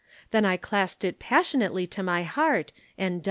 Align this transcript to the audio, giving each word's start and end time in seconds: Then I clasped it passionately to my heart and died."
Then 0.31 0.45
I 0.45 0.57
clasped 0.57 1.03
it 1.03 1.19
passionately 1.19 1.85
to 1.85 2.01
my 2.01 2.23
heart 2.23 2.71
and 2.97 3.19
died." 3.19 3.19